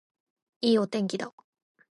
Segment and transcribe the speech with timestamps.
[0.61, 1.31] いいお天気だ